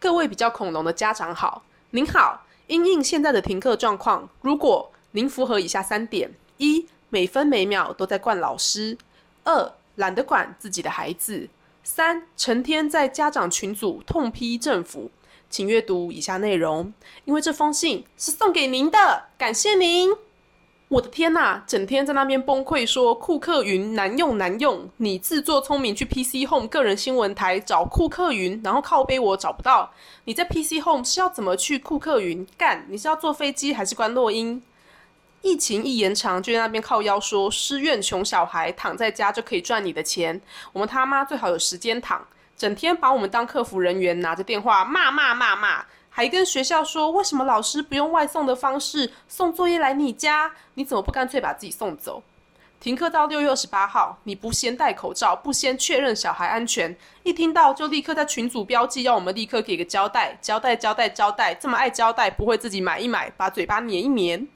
[0.00, 8.96] 各位比较恐龙的家长好，您好，因应现在的停课状况，如果您符合以下三点：一、每分每秒都在惯老师；
[9.44, 11.46] 二、懒得管自己的孩子；
[11.84, 15.10] 三、成天在家长群组痛批政府。”
[15.50, 16.94] 请阅读以下内容，
[17.26, 20.10] 因为这封信是送给您的，感谢您。
[20.88, 29.92] 我的天呐，整天在那边崩溃说库克云难用难用，你自作聪明去 PC Home 个人新闻台找库克云，然后靠背我找不到。
[30.24, 32.86] 你在 PC Home 是要怎么去库克云干？
[32.88, 34.62] 你是要坐飞机还是关落音？
[35.42, 40.40] 疫情一延长，就在那边靠腰说失愿穷小孩躺在家就可以赚你的钱，
[40.72, 42.24] 我们他妈最好有时间躺，
[42.56, 45.84] 整天把我们当客服人员，拿着电话骂骂骂骂。
[46.14, 50.52] 还跟学校说，为什么老师不用外送的方式送作业来你家？
[50.74, 52.22] 你怎么不干脆把自己送走？
[52.78, 64.46] 停课到六月二十八号，你不先戴口罩，不先确认小孩安全，一听到就立刻在群组标记，要我们立刻给个交代，交代交代交代，这么爱交代，不会自己买一买，把嘴巴粘一粘。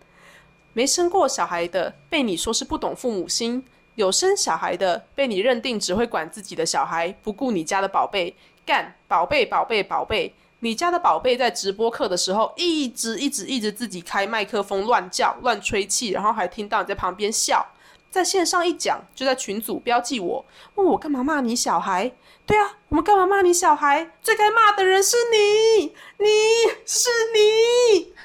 [0.76, 8.36] 没生过小孩的被你说是不懂父母心，有生小孩的被你认定只会管自己的小孩，不顾你家的宝贝，
[8.66, 10.34] 干宝贝宝贝宝贝。
[10.58, 17.66] 你家的宝贝在直播课的时候，一直一直一直自己开麦克风乱叫乱吹气，然后还听到你在旁边笑。
[18.10, 22.12] 在线上一讲，就在群组标记我，问我干嘛骂你小孩？
[22.44, 24.10] 对啊，我们干嘛骂你小孩？
[24.22, 26.26] 最该骂的人是你，你
[26.86, 28.14] 是你。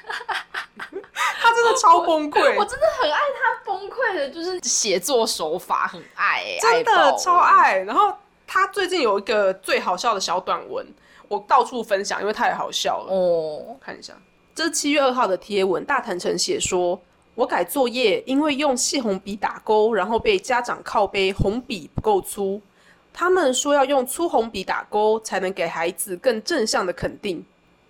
[1.42, 7.80] 他真的超崩溃，我真的很爱他崩溃的，就是写作手法很爱，真的超爱。
[7.80, 10.86] 然后他最近有一个最好笑的小短文，
[11.28, 13.12] 我到处分享，因为太好笑了。
[13.14, 14.14] 哦，看一下，
[14.54, 16.98] 这是七月二号的贴文，大坦诚写说，
[17.34, 22.58] 我改作业，因为用细红笔打勾，然后被家长靠背红笔不够粗，
[23.12, 27.44] 他们说要用粗红笔打勾，才能给孩子更正向的肯定。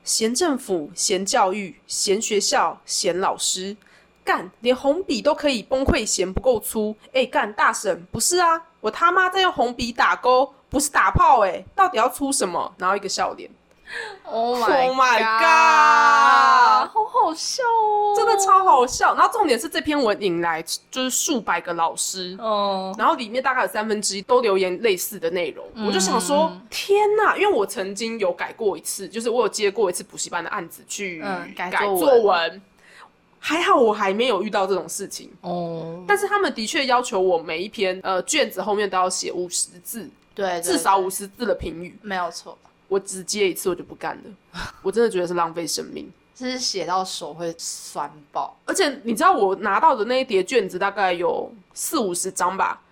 [0.05, 3.77] 嫌政府，嫌教育，嫌学校，嫌老师，
[4.25, 6.97] 干连红笔都可以崩溃，嫌不够粗。
[7.13, 12.75] 哎，干大婶不是啊，我他妈在用红笔打勾，不是打炮哎，到底要粗什么？
[12.79, 13.49] 然后一个笑脸。
[14.25, 16.89] Oh my god！
[16.89, 19.15] 好好笑哦，真的超好笑。
[19.15, 25.65] 然后重点是这篇文引来就是数百个老师，哦，然后里面大概有三分之一都留言类似的内容。
[25.87, 27.37] 我就想说，天哪！
[27.37, 31.23] 因为我曾经有改过一次，就是我有接过一次补习班的案子去
[31.55, 32.63] 改作文，
[33.39, 36.03] 还好我还没有遇到这种事情哦。
[36.09, 42.57] 但是他们的确要求我每一篇呃卷子后面都要写五十字，对，至少五十字的评语，没有错。
[42.93, 48.55] 我只接一次我就不干了，我真的觉得是浪费生命，就是写到手会酸爆。
[48.67, 52.83] 而且你知道我拿到的那一叠卷子大概有四五十张吧，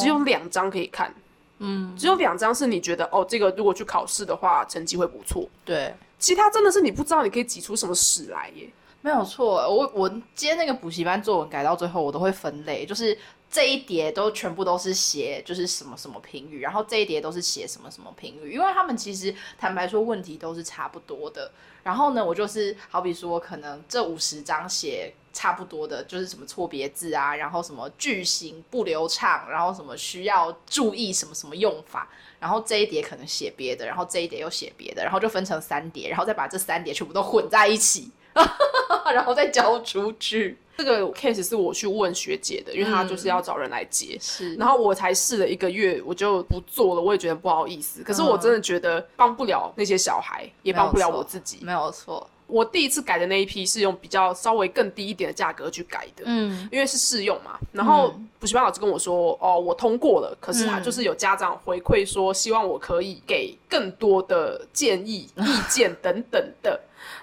[0.00, 1.14] 只有两张可以看，
[1.58, 8.68] 嗯，只有两张是你觉得哦，这个如果去考试的话成绩会不错，对，其他真的是你不知道你可以挤出什么屎来耶。
[9.02, 13.16] 没有错，我我接那个补习班作文改到最后我都会分类，就是。
[13.50, 21.52] 这一叠都全部都是写就是什么什么评语，然后这一叠都是写什么什么评语，因为他们其实坦白说问题都是差不多的。
[21.84, 32.08] 然后呢，我就是好比说，可能这五十张写差不多的，就是什么错别字啊，然后什么句型不流畅，然后什么需要注意什么什么用法，
[32.40, 38.10] 然后这一叠可能写别的，然后这一叠又写别的，然后就分成三叠，然后再把这三叠全部都混在一起，
[39.12, 40.58] 然后再交出去。
[40.76, 44.54] 这个 case 是我去问学姐的，因为她就是要找人来接，是。
[44.56, 48.02] 然后我才试了一个月，我就不做了，我也觉得不好意思。
[48.02, 51.58] 可是我真的觉得帮不了那些小孩，也帮不了我自己。
[51.62, 57.56] 没有错，我第一次改的那一批是用比较稍微更低一点的价格去改的，嗯，因为是试用嘛。
[57.70, 66.80] 然后补习班老师跟我说，哦，我通过了，可是他就是有家长回馈说，希望我可以给更多的建议、 意见等等的。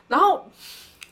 [0.08, 0.46] 然后，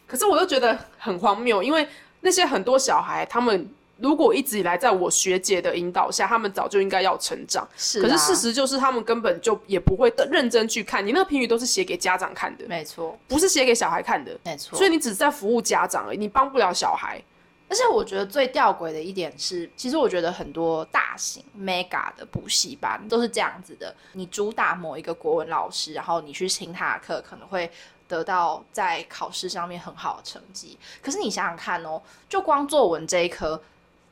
[0.07, 1.85] 可是我又觉得很荒谬，因为。
[2.21, 7.67] 那些很多小孩，他们如果一直以来在我学姐的引导下，他们早就应该要成长。
[7.75, 11.05] 是，可是事实就是，他们根本就也不会认真去看。
[11.05, 14.77] 你那个评语都是写给家长看的，没错，不是写给小孩看的，没错。
[14.77, 17.21] 所以你只是在服务家长而已，你帮不了小孩。
[17.69, 27.69] 而且我觉得最吊诡的一点是，其实我觉得很多大型 mega 的补习班都是这样子的：你主打某一个国文老师，然后你去听他的课，可能会。
[28.09, 33.61] 得到在考试上面很好的成绩，可是你想想看哦，就光作文这一科，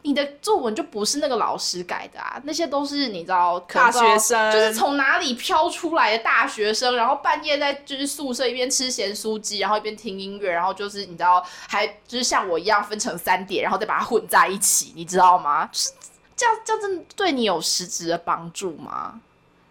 [0.03, 15.67] 你的作文就不是那个老师改的啊，那些都是你知道大学生，就是从哪里飘出来的大学生，然后半夜在就是宿舍一边吃咸酥鸡，然后一边听音乐，然后就是你知道还就是像我一样分成三点，然后再把它混在一起，你知道吗？
[15.71, 15.91] 就是
[16.35, 19.19] 这样，这样真的对你有实质的帮助吗？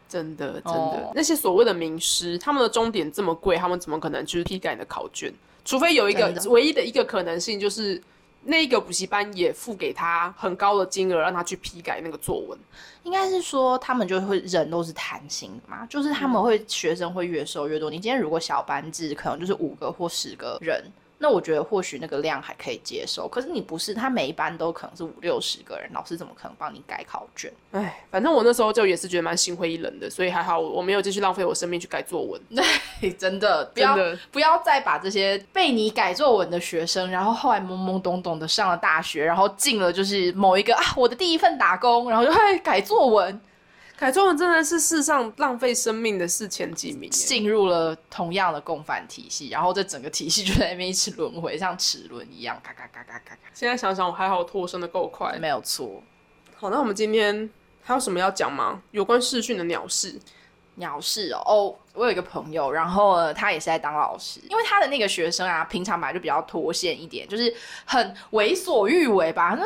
[0.09, 5.33] 真的，真的，那些所谓的名师，他们的终点这么贵，他们怎么可能就是批改你的考卷？
[5.65, 8.01] 除非有一个唯一的一个可能性，就是
[8.45, 12.57] 那个补习班也付给他很高的金额，让他去批改那个作文。
[13.03, 17.91] 应该是说，他们就会人都是贪心的嘛，就是他们会学生会越收越多。
[17.91, 20.85] 你今天如果小班制，可能就是五个或十个人。
[21.19, 27.51] 那我觉得或许那个量还可以接受，可是你不是，他每一班都可能是五六十个人，老师怎么可能帮你改考卷？
[27.73, 32.41] 哎，反正我那时候就也是觉得蛮心灰意冷的，所以还好我没有继续浪费我生命去改作文。
[33.01, 33.97] 对，真的不要
[34.31, 43.41] 不要再把这些被你改作文的学生，然后后来懵懵懂懂的上了大学，然后进了就是某一个啊我的第一份打工，然后就会改作文。
[43.99, 53.39] 改装文真的是世上浪费生命的事前几名，进入了同样的共犯体系，然后这整个体系就在那边一直轮回，像齿轮一样，嘎嘎嘎嘎嘎嘎。
[53.55, 56.03] 现在想想，我还好脱身的够快，没有错。
[56.57, 57.49] 好，那我们今天
[57.83, 58.83] 还有什么要讲吗？
[58.91, 60.21] 有关视讯的鸟事？
[60.79, 67.55] 鸟事哦，哦，我有一个朋友，然后呢，他也是在当老师，因为他的那个学生啊，平常本来就比较脱线一点，就是
[67.87, 69.57] 很为所欲为吧。
[69.59, 69.65] 那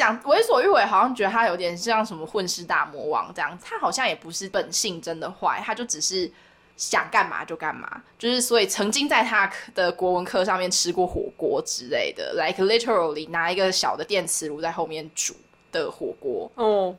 [0.00, 3.58] 讲为所欲为，好像觉得他有点像什么混世大魔王这样。
[3.62, 6.32] 他好像也不是本性真的坏，他就只是
[6.74, 8.02] 想干嘛就干嘛。
[8.18, 15.34] 就是所以曾经在他的国文课上面吃过火锅之类的，like literally 拿一个小的电磁炉在后面煮
[15.70, 16.50] 的火锅。
[16.54, 16.96] 哦，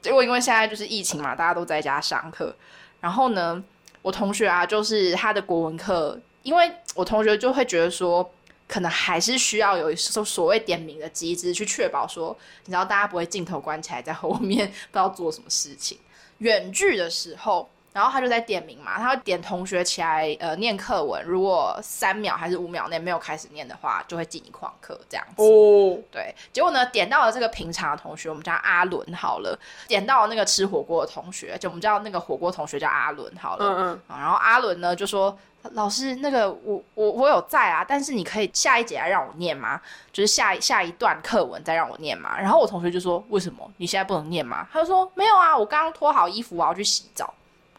[0.00, 2.54] 结果因为现在就是疫情嘛，大家都在家上课。
[3.00, 3.60] 然后呢，
[4.00, 8.30] 我同学啊，就是他的国文课，因为我同学就会觉得说，
[8.68, 15.98] 可能还是需要有所所谓点名的机制，去确保说，你知道大家不会镜头关起来在后面不知道做什么事情。
[16.38, 17.68] 远距的时候。
[17.90, 21.20] 然后他就在点名嘛，他会点同学起来，呃，念课文。
[21.24, 25.42] 如果三秒还是五秒内没有开始念的话，就会记你旷课这样子。
[25.42, 26.32] 哦，对。
[26.52, 29.58] 结果呢，点到了这个平常的同学，我们叫阿伦好了。
[29.88, 33.66] 点到了那个吃火锅的同学，就我们叫那个火锅同学叫阿伦好了。
[33.66, 34.00] 嗯嗯。
[34.16, 35.36] 然后阿伦呢就说
[35.72, 39.80] ：“老师，那个我我我有在啊，但是你可以下一节来让我念吗？
[40.12, 47.34] 就是下下一段课文再让我念吗。”然后我同学就说：“为什么你现在不能念吗？”他就说：“没有啊，我刚刚脱好衣服，我要去洗澡。”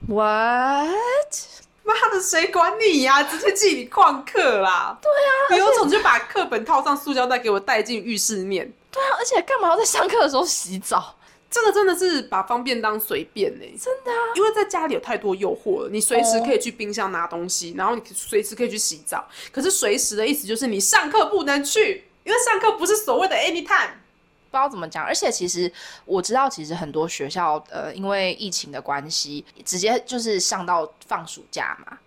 [0.07, 0.87] What？
[1.83, 3.23] 妈的，谁管你呀？
[3.23, 4.95] 直接记你旷课啦！
[5.01, 8.71] 对啊，你有种就把课本套上塑胶袋，给我带进浴室念。
[8.91, 11.15] 对啊，而且干嘛要在上课的时候洗澡？
[11.49, 13.65] 这个真的是把方便当随便呢。
[13.79, 19.27] 真的啊，因为在家里有太多诱惑了，你随时可以去冰箱拿东西，然后你随时可以去洗澡。
[19.51, 23.91] 可是随时的意思就是你上课不能去，因为上课不是所谓的 anytime。
[24.51, 25.71] 不知道怎么讲，而且其实
[26.05, 31.97] 我知道，其实很多学校呃，因为疫情的关系，直接就是上到放暑假嘛。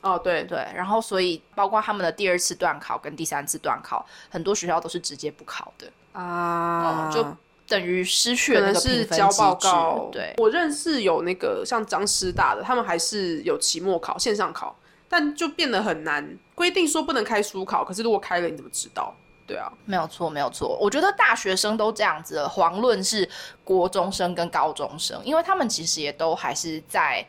[0.00, 7.26] 哦，对对，然后所以包括他们的第二次段考跟第三次段考，很多学校都是直接不考的啊，就
[7.68, 10.08] 等于失去了那个是交报告。
[10.10, 14.76] 对，我认识有那个像张师大的，他们还是有期末考线上考，
[15.08, 19.14] 但就变得很难，规定说不能开书考，可是如果开了，你怎么知道？
[19.46, 20.76] 对啊，没有错，没有错。
[20.78, 23.26] 我觉得大学生都这样子，遑论是
[23.64, 27.26] 国中生跟高中生，因为他们其实也都还是在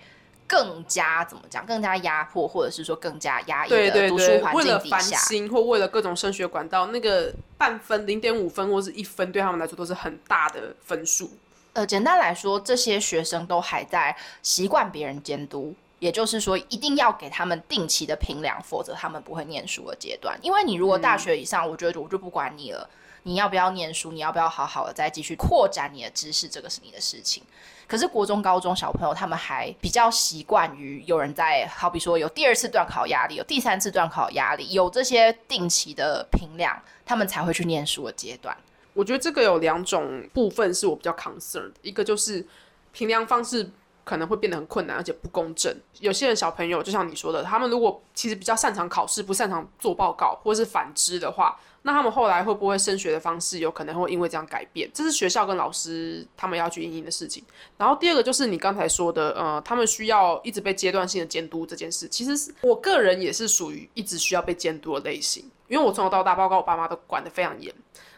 [0.50, 5.18] 更加怎么讲，更加压迫，或者是说更加压抑的读书环境底下，
[5.50, 11.30] 或为了各种升学管道，那个半分、零点五分或是一分，对他们来说都是很大的分数。
[11.74, 15.74] 呃，简单来说，这些学生都还在习惯别人监督。
[16.00, 20.40] 也就是说，一定要给他们定期的评量，否则他们不会念书的阶段。
[20.42, 22.90] 因为你如果大学以上，我觉得我就不管你了，
[23.24, 27.44] 你要不要念书，你要不要好好的再继续扩展你的知识，这个是你的事情。
[27.88, 38.56] 可是国中、高中小朋友，他们还比较习惯于有人在，好比说有第二次段考压力，有第三次段考压力，有这些定期的评量，他们才会去念书的阶段。
[38.94, 42.46] 我觉得这个有两种部分是我比较 concerned，一个就是
[42.92, 43.72] 评量方式。
[44.06, 45.72] 可能会变得很困难，而且不公正。
[46.00, 51.56] 有些人小朋友就像你说的，他们如果其实比较擅长考试，不擅长做报告，或是反之的话，
[51.90, 54.88] 那他们后来会不会升学的方式有可能会因为这样改变？
[54.94, 57.44] 这是学校跟老师他们要去应应的事情。
[57.78, 67.74] 然后第二个就是你刚才说的，呃，他们需要一直被阶段性的监督这件事，其实是我个人也是属于一直需要被监督的类型，因为我从小到大，包括我爸妈都管得非常严。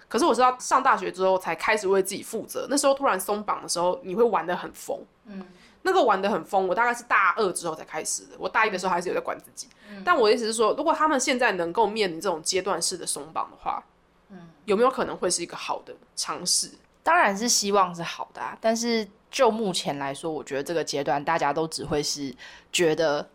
[0.10, 5.46] 可是我知道上大学之后才开始为自己负责，那时候突然松绑的时候，你会玩得很疯，嗯。
[5.84, 8.36] 那个玩的很疯，我大概是大二之后才开始的。
[8.38, 9.68] 我大一的时候还是有在管自己，
[10.06, 13.84] 但我的意思是说，如果他们现在能够面临这种阶段式的松绑的话，
[14.30, 16.72] 嗯，有没有可能会是一个好的尝试？
[17.04, 22.32] 当然是希望是好的，啊但是就目前来说，我觉得这个阶段大家都只会是
[22.72, 23.28] 觉得，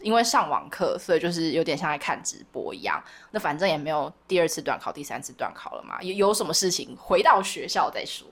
[0.00, 3.00] 因为上网课，所以就是有点像在看直播一样。
[3.30, 8.26] 那反正也没有第二次段考、第三次段考了嘛，有有什么事情回到学校再说。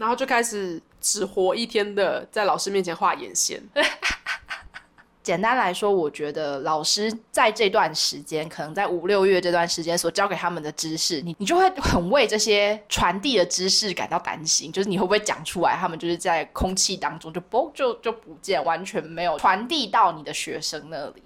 [0.00, 3.62] 然后就开始只活一天的，在老师面前画眼线。
[5.22, 14.72] 简单来说，我觉得老师在这段时间，可能在五六月这段时间所教给他们的知识，你你就会很为这些传递的知识感到担心。
[14.72, 21.22] 就是你会不会讲出来，他们就是在空气当中就不就就不见，完全没有传递到你的学生那里。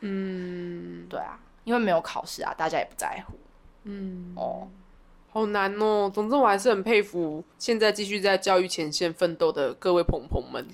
[0.00, 3.32] 嗯，对啊，因为没有考试啊，大家也不在乎。
[3.84, 4.68] 嗯，哦。
[5.38, 6.10] 好难哦！
[6.12, 10.66] 总之，我还是很佩服现在继续在教育前线奋斗的各位朋朋们，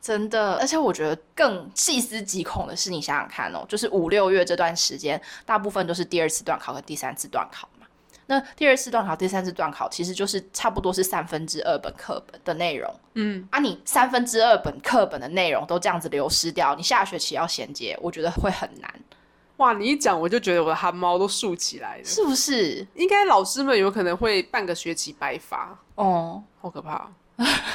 [0.00, 0.54] 真的。
[0.56, 7.86] 而且我觉得更细思极恐的是，你想想看哦，就是五六月这段时间，大部分都是第二次段考和第三次段考嘛。
[8.26, 12.92] 那第二次段考、第三次段考，其实就是差不多是三分之二本课本的内容。
[13.14, 18.92] 嗯，啊，你三分之二本课本的内容都这样子流失掉，你下学期要衔接，我觉得会很难。
[19.58, 22.84] 哇，你一讲我就觉得我的汗毛都竖起来了，是不是？
[22.94, 27.08] 应该老师们有可能会半个学期白发哦，好可怕。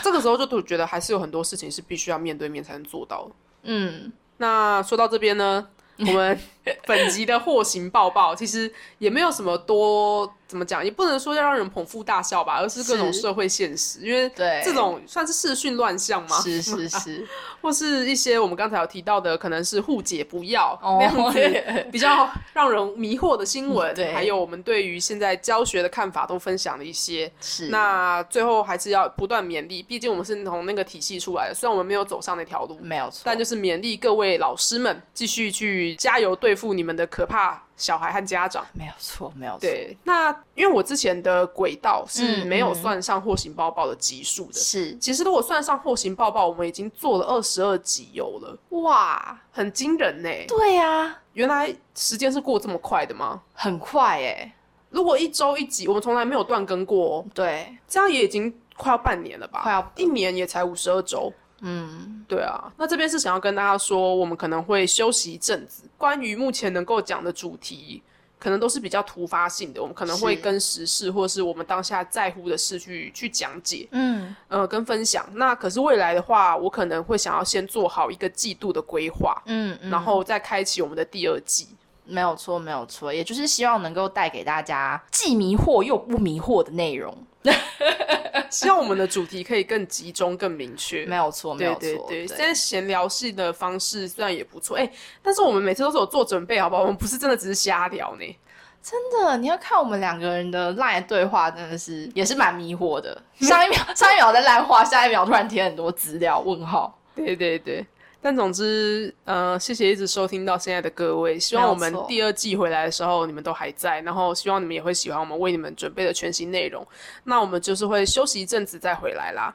[0.01, 3.31] 这个时候就都觉得还是有很多事情是必须要面对面才能做到的。
[3.63, 5.65] 嗯，那说到这边呢，
[5.99, 6.37] 我们
[6.85, 16.39] 本集的祸行报报其实也没有什么多怎么讲，也不能说要让人捧腹大笑吧，而是各种社会现实，因为对，这种算是视讯乱象吗？
[16.41, 17.27] 是是是，
[17.61, 24.13] 或是一些我们刚才有提到的，可能是互解不要、哦那样子比较让人迷惑的新闻，对。
[24.13, 27.31] 还有我们对于现在教学的看法都分享了一些。
[27.41, 27.67] 是。
[27.69, 38.65] 那最后还是要不断勉励，毕竟我们是从那个体系出来的，虽然我们没有走上那条路，没有错，但就是勉励各位老师们继续去加油对付你们的可怕小孩和家长。
[38.73, 50.29] 没有错，没有错，对，那因为我之前的轨道是嗯没有嗯算上祸行包包的集数的，是其实如果算上祸行抱抱，我们已经做了二十二集有了，哇，很惊人呢。
[50.47, 53.41] 对呀、原来时间是过这么快的吗？
[53.53, 54.55] 很快哎，
[54.89, 59.61] 如果一周一集，我们从来没有断更过、哦，对，这样也已经快要半年了吧？
[59.63, 61.31] 快要一年也才五十二周。
[61.65, 65.83] 嗯，对啊，那这边是想要跟大家说，我们可能会休息一阵子。
[65.97, 68.03] 关于目前能够讲的主题，
[68.37, 73.87] 可能都是比较突发性的，我们可能会跟时事或是我们当下在乎的事去去讲解。
[73.91, 75.25] 嗯，呃，跟分享。
[75.35, 81.69] 那可是未来的话，我可能会想要先做好一个季度的规划，嗯嗯，然后再开启我们的第二季。
[82.05, 87.17] 没有错，没有错，也就是希望能够带给大家既迷惑又不迷惑的内容。
[88.49, 91.05] 希望我们的主题可以更集中、更明确。
[91.05, 94.89] 没有错，没有错，对对，现在闲聊系的方式虽然也不错，哎、
[95.21, 96.83] 但是我们每次都是有做准备，好不好？
[96.83, 98.37] 我们不是真的只是瞎聊呢。
[98.81, 103.19] 真的，你要看我们两个人的 line 对话，真的是也是蛮迷惑的。
[103.39, 106.99] 上一秒上一秒在烂话，下一秒突然填很多资料，问号。
[107.15, 107.85] 对对对，
[108.23, 116.87] 但总之，呃，谢谢一直收听到现在的各位，希望我们第二季回来的时候你们都还在，然后希望你们也会喜欢我们为你们准备的全新内容。
[117.25, 119.53] 那我们就是会休息一阵子再回来啦。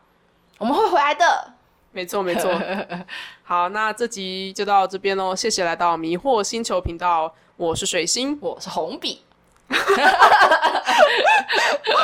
[0.59, 1.53] 我们会回来的。
[1.91, 2.53] 没错没错。
[3.43, 8.39] 好，那这集就到这边喽，谢谢来到迷惑星球频道，我是水星。
[8.43, 9.23] 我是红笔，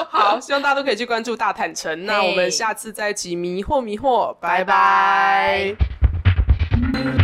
[0.09, 2.07] 好，希望大家都可以去关注大坦诚。
[2.07, 5.77] 那我们下次再一起迷惑迷惑，拜拜
[6.95, 7.24] 拜拜